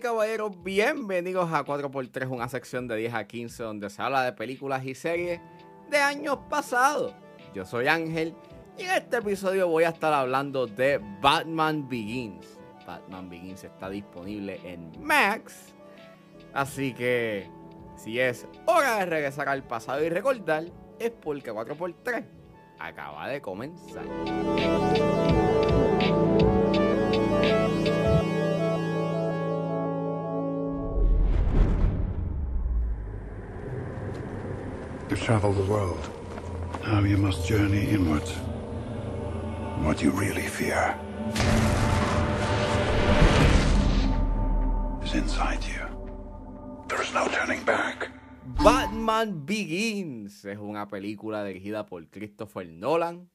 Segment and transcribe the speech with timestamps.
[0.00, 4.84] Caballeros, bienvenidos a 4x3, una sección de 10 a 15 donde se habla de películas
[4.86, 5.40] y series
[5.90, 7.14] de años pasados.
[7.54, 8.34] Yo soy Ángel
[8.78, 12.58] y en este episodio voy a estar hablando de Batman Begins.
[12.86, 15.74] Batman Begins está disponible en Max,
[16.54, 17.50] así que
[17.96, 20.64] si es hora de regresar al pasado y recordar,
[20.98, 22.24] es porque 4x3
[22.78, 24.06] acaba de comenzar.
[35.22, 36.10] Travel the world.
[36.84, 38.32] Now you must journey inwards.
[39.84, 40.96] What you really fear
[45.04, 45.86] is inside you.
[46.88, 48.10] There is no turning back.
[48.64, 53.30] Batman Begins es una película dirigida por Christopher Nolan,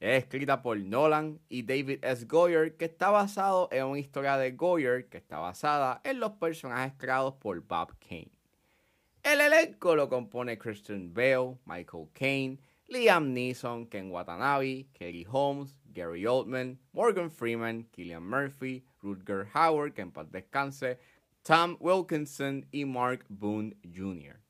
[0.00, 2.26] es escrita por Nolan y David S.
[2.26, 6.94] Goyer, que está basado en una historia de Goyer que está basada en los personajes
[6.98, 8.41] creados por Bob Kane.
[9.22, 16.26] El elenco lo compone Christian Bale, Michael Caine, Liam Neeson, Ken Watanabe, Katie Holmes, Gary
[16.26, 20.98] Oldman, Morgan Freeman, Killian Murphy, Rutger Howard, que en paz descanse,
[21.44, 24.40] Tom Wilkinson y Mark Boone Jr.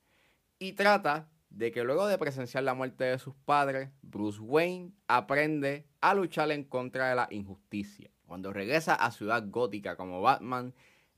[0.58, 5.86] Y trata de que luego de presenciar la muerte de sus padres, Bruce Wayne aprende
[6.00, 8.10] a luchar en contra de la injusticia.
[8.26, 10.72] Cuando regresa a Ciudad Gótica como Batman,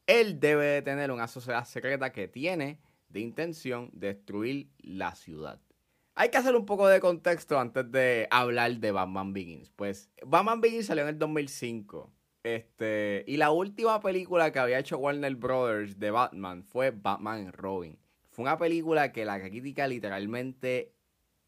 [0.08, 2.80] él debe de tener una sociedad secreta que tiene
[3.14, 5.60] de intención destruir la ciudad.
[6.16, 9.70] Hay que hacer un poco de contexto antes de hablar de Batman Begins.
[9.70, 12.12] Pues Batman Begins salió en el 2005.
[12.42, 17.98] Este, y la última película que había hecho Warner Brothers de Batman fue Batman Robin.
[18.30, 20.92] Fue una película que la crítica literalmente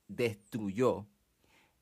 [0.06, 1.06] destruyó.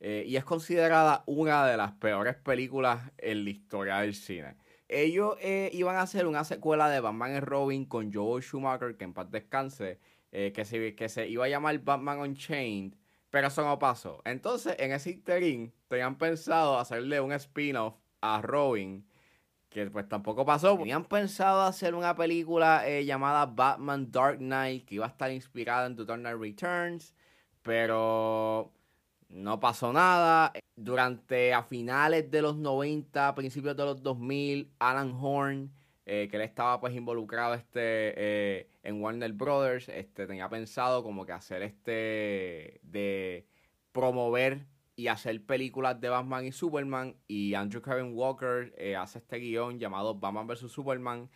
[0.00, 4.56] Eh, y es considerada una de las peores películas en la historia del cine.
[4.88, 9.05] Ellos eh, iban a hacer una secuela de Batman y Robin con Joel Schumacher, que
[9.05, 9.98] en paz descanse,
[10.33, 12.94] eh, que, se, que se iba a llamar Batman Unchained,
[13.30, 14.20] pero eso no pasó.
[14.24, 19.06] Entonces, en ese interín, tenían pensado hacerle un spin-off a Robin,
[19.68, 20.77] que pues tampoco pasó.
[20.77, 25.86] Tenían pensado hacer una película eh, llamada Batman Dark Knight, que iba a estar inspirada
[25.86, 27.14] en The Dark Knight Returns,
[27.62, 28.73] pero
[29.29, 30.52] no pasó nada.
[30.77, 35.73] Durante a finales de los 90, principios de los 2000, Alan Horn,
[36.07, 41.24] eh, que él estaba pues involucrado este, eh, en Warner Brothers, este, tenía pensado como
[41.24, 43.46] que hacer este de
[43.92, 47.17] promover y hacer películas de Batman y Superman.
[47.27, 50.70] Y Andrew Kevin Walker eh, hace este guion llamado Batman vs.
[50.70, 51.30] Superman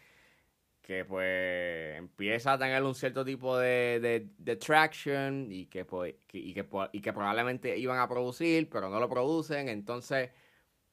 [0.89, 6.55] que pues empieza a tener un cierto tipo de, de, traction y que, pues, y,
[6.55, 9.69] que, y que probablemente iban a producir, pero no lo producen.
[9.69, 10.31] Entonces,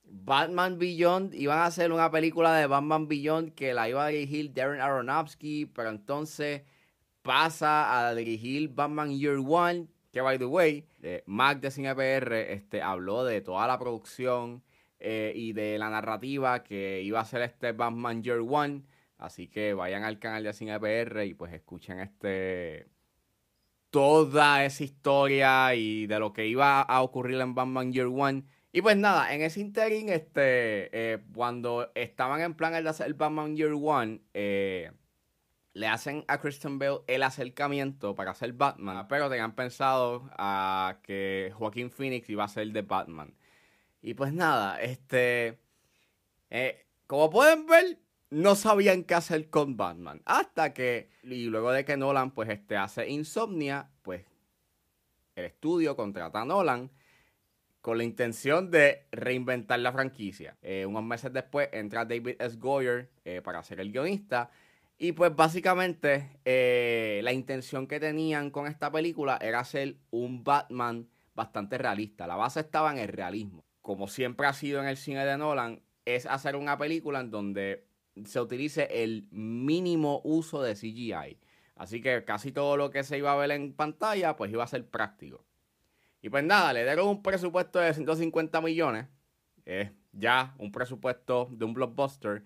[0.04, 4.54] Batman Beyond, iban a hacer una película de Batman Beyond que la iba a dirigir
[4.54, 6.64] Darren Aronofsky, pero entonces
[7.22, 12.82] pasa a dirigir Batman Year One, que by the way, eh, Mac de CinePR este,
[12.82, 14.62] habló de toda la producción
[15.00, 18.84] eh, y de la narrativa que iba a ser este Batman Year One.
[19.18, 22.88] Así que vayan al canal de CinePR y pues escuchen este
[23.90, 28.44] toda esa historia y de lo que iba a ocurrir en Batman Year One.
[28.74, 33.56] Y pues nada, en ese interín, este, eh, cuando estaban en plan de hacer Batman
[33.56, 34.92] Year One, eh,
[35.72, 41.54] le hacen a Christian Bale el acercamiento para hacer Batman, pero tenían pensado a que
[41.56, 43.34] Joaquín Phoenix iba a ser de Batman.
[44.02, 45.60] Y pues nada, este,
[46.50, 47.98] eh, como pueden ver,
[48.36, 50.22] no sabían qué hacer con Batman.
[50.26, 54.26] Hasta que, y luego de que Nolan pues este, hace Insomnia, pues
[55.36, 56.92] el estudio contrata a Nolan
[57.80, 60.58] con la intención de reinventar la franquicia.
[60.62, 62.58] Eh, unos meses después entra David S.
[62.58, 64.52] Goyer eh, para ser el guionista.
[64.98, 71.08] Y pues básicamente eh, la intención que tenían con esta película era hacer un Batman
[71.36, 72.28] bastante realista.
[72.28, 73.64] La base estaba en el realismo.
[73.82, 77.95] Como siempre ha sido en el cine de Nolan, es hacer una película en donde
[78.24, 81.40] se utilice el mínimo uso de CGI.
[81.76, 84.68] Así que casi todo lo que se iba a ver en pantalla, pues iba a
[84.68, 85.44] ser práctico.
[86.22, 89.08] Y pues nada, le dieron un presupuesto de 150 millones.
[89.66, 92.44] Es ya un presupuesto de un blockbuster.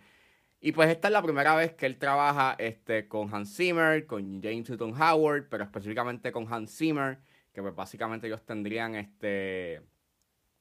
[0.59, 4.41] Y pues esta es la primera vez que él trabaja este, con Hans Zimmer, con
[4.41, 7.19] James Newton Howard, pero específicamente con Hans Zimmer,
[7.53, 9.81] que pues básicamente ellos tendrían este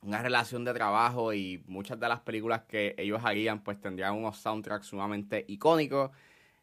[0.02, 4.38] una relación de trabajo y muchas de las películas que ellos harían pues tendrían unos
[4.38, 6.10] soundtracks sumamente icónicos.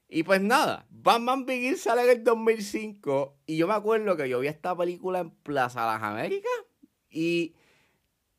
[0.08, 4.40] Y pues nada, Batman Begins sale en el 2005 y yo me acuerdo que yo
[4.40, 6.52] vi esta película en Plaza de las Américas
[7.10, 7.56] y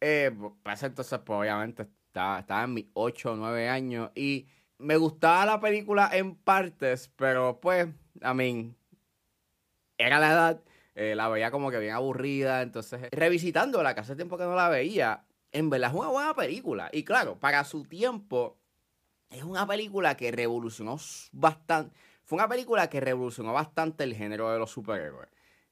[0.00, 0.30] eh,
[0.62, 4.46] pues entonces pues obviamente estaba, estaba en mis 8 o 9 años y
[4.78, 7.88] me gustaba la película en partes, pero pues,
[8.22, 8.76] I mean,
[9.98, 10.62] era la edad,
[10.96, 14.70] eh, la veía como que bien aburrida, entonces revisitándola, que hace tiempo que no la
[14.70, 16.88] veía, en verdad es una buena película.
[16.90, 18.56] Y claro, para su tiempo,
[19.28, 20.96] es una película que revolucionó
[21.32, 21.94] bastante,
[22.24, 25.28] fue una película que revolucionó bastante el género de los superhéroes.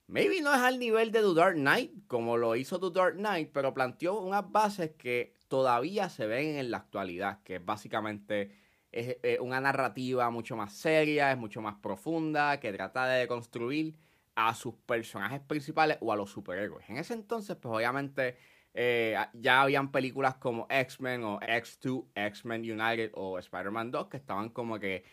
[0.09, 3.49] Maybe no es al nivel de The Dark Knight, como lo hizo The Dark Knight,
[3.51, 8.51] pero planteó unas bases que todavía se ven en la actualidad, que básicamente
[8.93, 13.97] es una narrativa mucho más seria, es mucho más profunda, que trata de construir
[14.35, 16.89] a sus personajes principales o a los superhéroes.
[16.89, 18.37] En ese entonces, pues obviamente
[18.75, 24.49] eh, ya habían películas como X-Men o X2, X-Men United o Spider-Man 2 que estaban
[24.51, 25.05] como que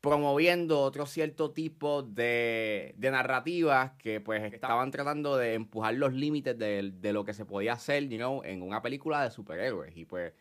[0.00, 7.12] promoviendo otro cierto tipo de, narrativas que pues estaban tratando de empujar los límites de,
[7.12, 9.96] lo que se podía hacer, you know, en una película de superhéroes.
[9.96, 10.32] Y pues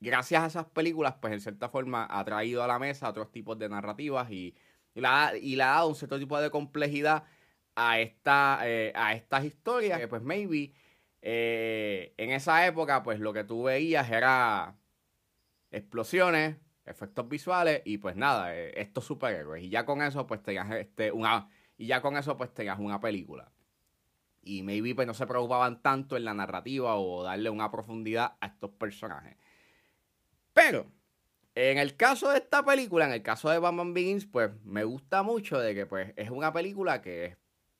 [0.00, 3.58] gracias a esas películas, pues en cierta forma ha traído a la mesa otros tipos
[3.58, 4.54] de narrativas y,
[4.94, 7.24] la, y le ha dado un cierto tipo de complejidad
[7.76, 10.72] a, esta, eh, a estas historias que pues maybe
[11.22, 14.76] eh, en esa época pues lo que tú veías era
[15.70, 16.56] explosiones,
[16.86, 19.62] efectos visuales y pues nada, eh, estos superhéroes.
[19.62, 22.98] Y ya con eso pues tengas este, una, y ya con eso pues tengas una
[22.98, 23.52] película.
[24.42, 28.46] Y maybe pues no se preocupaban tanto en la narrativa o darle una profundidad a
[28.46, 29.36] estos personajes.
[30.54, 30.86] Pero,
[31.54, 35.22] en el caso de esta película, en el caso de Batman Begins, pues me gusta
[35.22, 37.36] mucho de que pues es una película que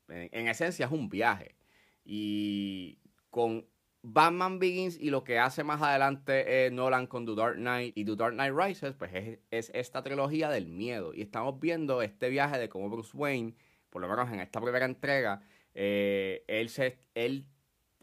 [0.08, 1.56] en, en esencia es un viaje.
[2.04, 2.98] Y
[3.30, 3.66] con
[4.08, 8.14] Batman Begins y lo que hace más adelante Nolan con The Dark Knight y The
[8.14, 11.12] Dark Knight Rises, pues es, esta trilogía del miedo.
[11.12, 13.54] Y estamos viendo este viaje de cómo Bruce Wayne,
[13.90, 15.42] por lo menos en esta primera entrega,
[15.74, 17.46] eh, él, se, él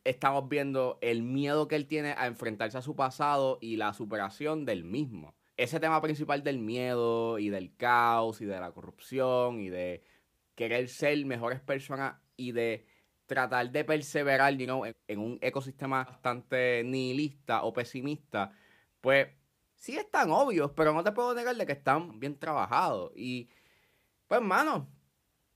[0.03, 4.65] estamos viendo el miedo que él tiene a enfrentarse a su pasado y la superación
[4.65, 5.35] del mismo.
[5.56, 10.03] Ese tema principal del miedo y del caos y de la corrupción y de
[10.55, 12.85] querer ser mejores personas y de
[13.25, 18.51] tratar de perseverar en, un ecosistema bastante nihilista o pesimista,
[19.01, 19.27] pues
[19.75, 23.11] sí están obvios, pero no te puedo negar de que están bien trabajados.
[23.15, 23.50] Y
[24.27, 24.89] pues, mano,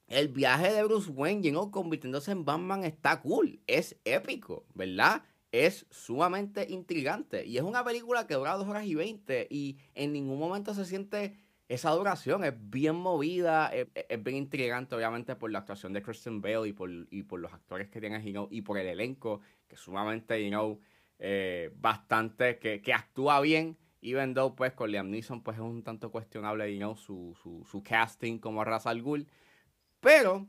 [0.07, 5.23] el viaje de Bruce Wayne, convirtiéndose en Batman está cool, es épico, ¿verdad?
[5.51, 7.45] Es sumamente intrigante.
[7.45, 10.85] Y es una película que dura dos horas y veinte y en ningún momento se
[10.85, 11.37] siente
[11.69, 13.87] esa duración es bien movida, es,
[14.23, 17.89] bien intrigante, obviamente, por la actuación de Kristen Bale y por, y por los actores
[17.89, 20.79] que tienen, you y por el elenco, que es sumamente, you know,
[21.19, 25.83] eh, bastante, que, que, actúa bien, even though, pues, con Liam Neeson, pues, es un
[25.83, 29.27] tanto cuestionable, you know, su, su, su casting como Ra's al Ghul,
[29.99, 30.47] pero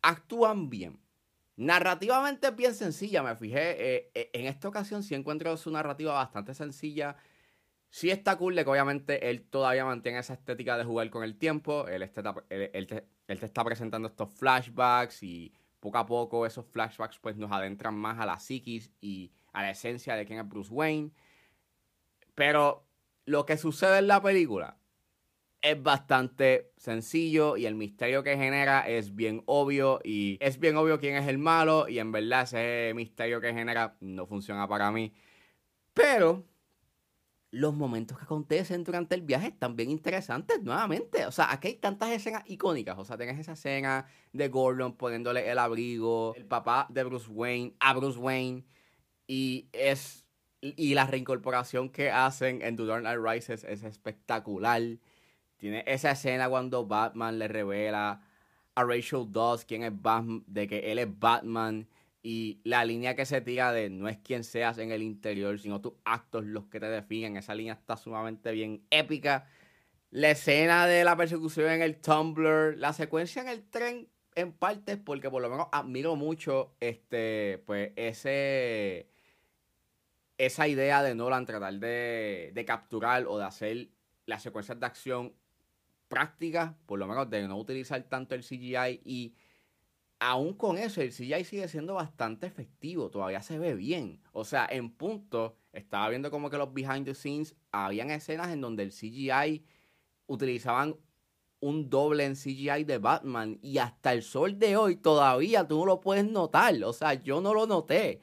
[0.00, 0.98] actúan bien.
[1.56, 6.12] Narrativamente es bien sencilla, me fijé, eh, eh, en esta ocasión sí encuentro su narrativa
[6.12, 7.16] bastante sencilla,
[7.90, 11.38] Sí está cool de que obviamente él todavía mantiene esa estética de jugar con el
[11.38, 11.86] tiempo.
[11.88, 17.94] Él, te, está presentando estos flashbacks y poco a poco esos flashbacks pues nos adentran
[17.94, 21.12] más a la psiquis y a la esencia de quién es Bruce Wayne.
[22.34, 22.86] Pero
[23.24, 24.76] lo que sucede en la película
[25.62, 31.00] es bastante sencillo y el misterio que genera es bien obvio y es bien obvio
[31.00, 35.12] quién es el malo y en verdad ese misterio que genera no funciona para mí.
[35.92, 36.44] Pero
[37.50, 41.26] los momentos que acontecen durante el viaje están bien interesantes nuevamente.
[41.26, 42.98] O sea, aquí hay tantas escenas icónicas.
[42.98, 47.74] O sea, tienes esa escena de Gordon poniéndole el abrigo, el papá de Bruce Wayne
[47.80, 48.64] a Bruce Wayne.
[49.26, 50.24] Y es.
[50.60, 54.82] Y la reincorporación que hacen en The Dark Knight Rises es espectacular.
[55.56, 58.22] Tiene esa escena cuando Batman le revela
[58.74, 61.88] a Rachel Dawes quién es Batman, de que él es Batman
[62.28, 65.80] y la línea que se tira de no es quien seas en el interior, sino
[65.80, 67.36] tus actos los que te definen.
[67.36, 69.46] Esa línea está sumamente bien épica.
[70.10, 74.96] La escena de la persecución en el Tumblr, la secuencia en el tren en partes,
[74.96, 79.08] porque por lo menos admiro mucho este, pues, ese,
[80.36, 83.90] esa idea de Nolan tratar de, de capturar o de hacer
[84.24, 85.32] las secuencias de acción
[86.08, 89.36] prácticas, por lo menos de no utilizar tanto el CGI y
[90.18, 94.20] aún con eso, el CGI sigue siendo bastante efectivo, todavía se ve bien.
[94.32, 98.60] O sea, en punto, estaba viendo como que los behind the scenes, habían escenas en
[98.60, 99.64] donde el CGI
[100.26, 100.96] utilizaban
[101.60, 105.86] un doble en CGI de Batman y hasta el sol de hoy todavía tú no
[105.86, 106.74] lo puedes notar.
[106.84, 108.20] O sea, yo no lo noté.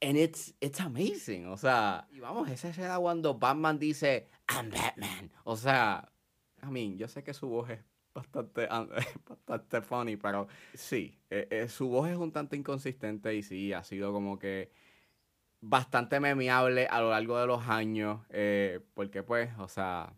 [0.00, 1.46] And it's, it's amazing.
[1.46, 5.30] O sea, y vamos, esa escena cuando Batman dice, I'm Batman.
[5.44, 6.08] O sea,
[6.62, 7.80] I mean, yo sé que su voz es
[8.18, 8.68] bastante,
[9.26, 13.82] bastante funny, pero sí, eh, eh, su voz es un tanto inconsistente y sí, ha
[13.84, 14.70] sido como que
[15.60, 20.12] bastante memeable a lo largo de los años, eh, porque pues, o sea,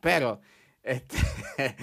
[0.00, 0.40] pero,
[0.82, 1.16] este,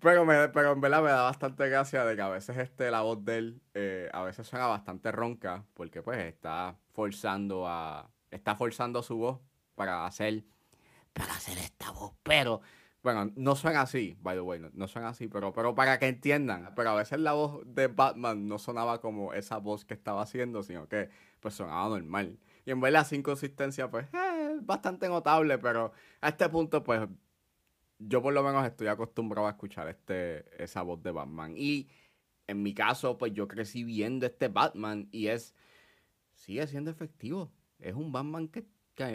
[0.00, 3.02] pero, me, pero en verdad me da bastante gracia de que a veces este, la
[3.02, 8.56] voz de él eh, a veces suena bastante ronca, porque pues está forzando a, está
[8.56, 9.40] forzando su voz
[9.74, 10.44] para hacer,
[11.12, 12.60] para hacer esta voz, pero
[13.02, 16.72] bueno, no suena así, by the way, no, suena así, pero, pero para que entiendan.
[16.76, 20.62] Pero a veces la voz de Batman no sonaba como esa voz que estaba haciendo,
[20.62, 21.08] sino que
[21.40, 22.38] pues sonaba normal.
[22.66, 27.08] Y en verdad, la inconsistencia, pues, eh, bastante notable, pero a este punto, pues,
[27.98, 31.54] yo por lo menos estoy acostumbrado a escuchar este, esa voz de Batman.
[31.56, 31.88] Y
[32.46, 35.54] en mi caso, pues yo crecí viendo este Batman y es,
[36.34, 37.50] sigue siendo efectivo.
[37.78, 38.66] Es un Batman que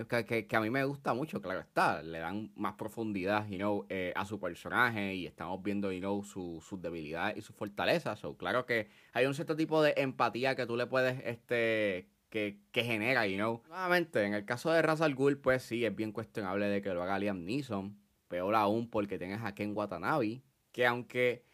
[0.07, 2.01] que, a mí me gusta mucho, claro está.
[2.01, 6.23] Le dan más profundidad you know, eh, a su personaje y estamos viendo you know,
[6.23, 8.19] sus debilidades y sus fortalezas.
[8.19, 12.59] So, claro que hay un cierto tipo de empatía que tú le puedes, este, que,
[12.71, 13.61] que genera, you know.
[13.67, 17.03] Nuevamente, en el caso de Ra's al pues sí, es bien cuestionable de que lo
[17.03, 17.97] haga Liam Neeson.
[18.27, 21.45] Peor aún porque tienes a Ken Watanabe, que aunque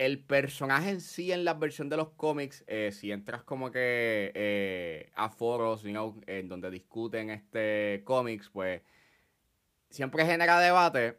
[0.00, 4.32] el personaje en sí en la versión de los cómics, eh, si entras como que
[4.34, 8.80] eh, a foros, en donde discuten este cómics, pues
[9.90, 11.18] siempre genera debate.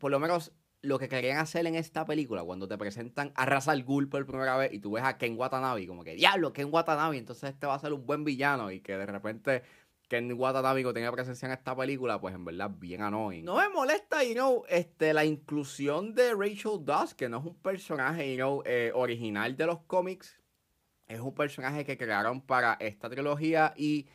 [0.00, 3.68] Por lo menos lo que querían hacer en esta película, cuando te presentan a Ra's
[3.68, 6.72] al Ghul por primera vez y tú ves a Ken Watanabe, como que diablo, Ken
[6.72, 9.64] Watanabe, entonces este va a ser un buen villano y que de repente
[10.08, 13.44] Ken Watanabe tenga presencia en esta película, pues en verdad bien annoying.
[13.44, 17.54] No me molesta, you know, este, la inclusión de Rachel Dawes, que no es un
[17.56, 20.40] personaje, you know, eh, original de los cómics.
[21.06, 24.08] Es un personaje que crearon para esta trilogía y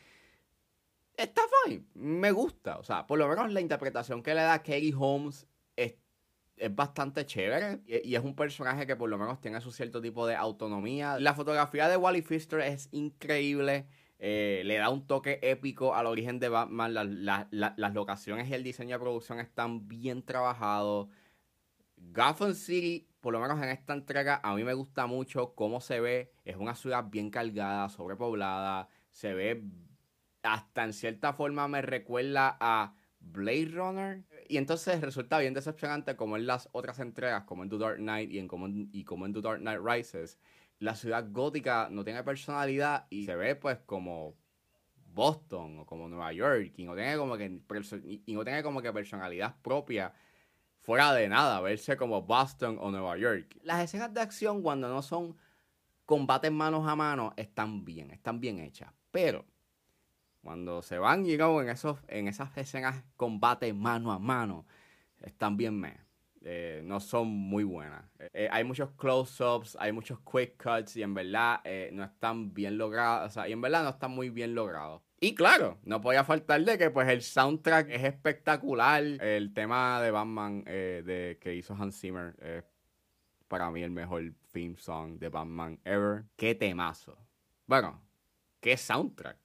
[1.16, 1.84] está fine.
[1.94, 2.78] Me gusta.
[2.78, 5.46] O sea, por lo menos la interpretación que le da Katie Holmes
[5.76, 5.94] es,
[6.56, 7.82] es bastante chévere.
[7.86, 11.20] Y, y, es un personaje que por lo menos tiene su cierto tipo de autonomía.
[11.20, 13.86] La fotografía de Wally Pfister es increíble.
[14.18, 16.94] Eh, le da un toque épico al origen de Batman.
[16.94, 21.08] las locaciones y el diseño de producción están bien trabajados.
[21.96, 26.00] Gotham City, por lo menos en esta entrega, a mí me gusta mucho cómo se
[26.00, 26.32] ve.
[26.44, 28.88] Es una ciudad bien cargada, sobrepoblada.
[29.10, 29.64] Se ve
[30.42, 34.24] hasta en cierta forma me recuerda a Blade Runner.
[34.48, 38.30] Y entonces resulta bien decepcionante como en las otras entregas, como en The Dark Knight
[38.30, 40.38] y, en como, y como en The Dark Knight Rises
[40.84, 44.36] la ciudad gótica no tiene personalidad y se ve pues como
[45.06, 47.60] Boston o como Nueva York y no tiene como que,
[48.26, 48.44] y no
[48.92, 50.12] personalidad propia
[50.80, 53.56] fuera de nada, verse como Boston o Nueva York.
[53.62, 55.36] Las escenas de acción cuando no son
[56.04, 59.46] combates manos a mano están bien, están bien hechas, pero
[60.42, 64.66] cuando se van, you en, esos, en esas escenas combate mano a mano,
[65.22, 66.03] están bien me.
[66.46, 68.04] Eh, no son muy buenas.
[68.34, 72.76] Eh, hay muchos close-ups, hay muchos quick cuts y en verdad eh, no están bien
[72.76, 73.30] logrados.
[73.30, 75.00] O sea, y en verdad no están muy bien logrados.
[75.20, 79.02] Y claro, no podía faltar de que pues el soundtrack es espectacular.
[79.02, 82.62] El tema de Batman de, que hizo Hans Zimmer es
[83.48, 84.22] para mí el mejor
[84.52, 86.24] theme song de Batman ever.
[86.36, 87.16] Qué temazo.
[87.66, 88.02] Bueno,
[88.60, 89.38] qué soundtrack.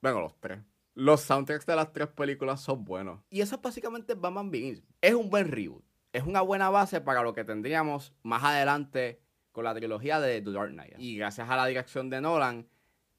[0.00, 0.60] Bueno, los tres.
[0.96, 3.20] Los soundtracks de las tres películas son buenos.
[3.28, 4.82] Y eso es básicamente Batman Begins.
[5.02, 5.84] Es un buen reboot.
[6.10, 9.20] Es una buena base para lo que tendríamos más adelante
[9.52, 10.94] con la trilogía de The Dark Knight.
[10.96, 12.66] Y gracias a la dirección de Nolan,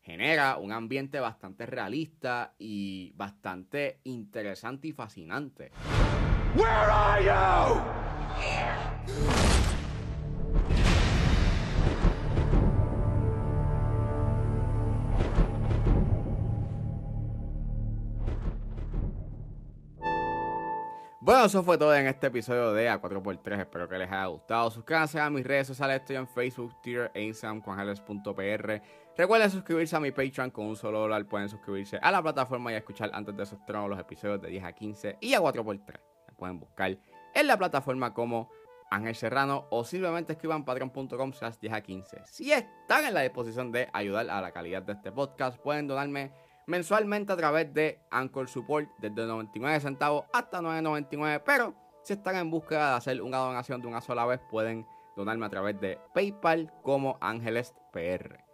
[0.02, 5.72] genera un ambiente bastante realista y bastante interesante y fascinante.
[6.56, 7.38] Where are you?
[21.38, 23.60] Bueno, eso fue todo en este episodio de A4x3.
[23.60, 24.72] Espero que les haya gustado.
[24.72, 25.98] Suscríbanse a mis redes sociales.
[25.98, 27.62] Estoy en Facebook, Twitter e Instagram.
[29.16, 31.28] Recuerden suscribirse a mi Patreon con un solo dólar.
[31.28, 34.64] Pueden suscribirse a la plataforma y escuchar antes de esos tronos los episodios de 10
[34.64, 36.00] a 15 y a 4x3.
[36.28, 36.98] Me pueden buscar
[37.36, 38.50] en la plataforma como
[38.90, 42.22] Ángel Serrano o simplemente escriban patreon.com slash 10 a 15.
[42.26, 46.32] Si están en la disposición de ayudar a la calidad de este podcast, pueden donarme
[46.68, 51.42] mensualmente a través de Anchor Support desde 99 centavos hasta 9.99.
[51.46, 55.46] Pero si están en búsqueda de hacer una donación de una sola vez, pueden donarme
[55.46, 58.46] a través de PayPal como Ángeles PR.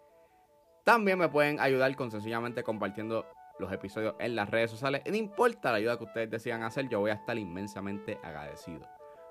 [0.83, 3.25] También me pueden ayudar con sencillamente compartiendo
[3.59, 5.01] los episodios en las redes sociales.
[5.05, 8.81] no importa la ayuda que ustedes decidan hacer, yo voy a estar inmensamente agradecido.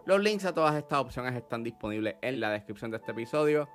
[0.05, 3.69] Los links a todas estas opciones están disponibles en la descripción de este episodio.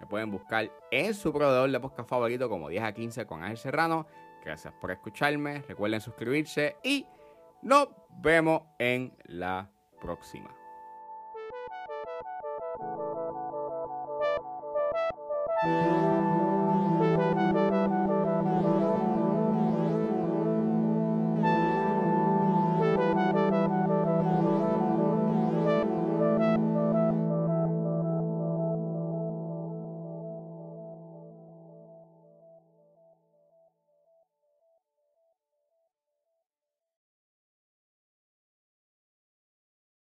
[0.00, 3.56] Me pueden buscar en su proveedor de podcast favorito como 10 a 15 con Ángel
[3.56, 4.06] Serrano.
[4.44, 5.62] Gracias por escucharme.
[5.68, 7.06] Recuerden suscribirse y
[7.62, 7.88] nos
[8.20, 9.70] vemos en la
[10.00, 10.54] próxima.